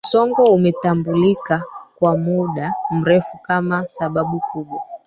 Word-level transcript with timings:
Msongo 0.05 0.53
umetambulika 0.53 1.63
kwa 1.95 2.17
muda 2.17 2.73
mrefu 2.91 3.37
kama 3.37 3.87
sababu 3.87 4.39
kubwa 4.39 4.81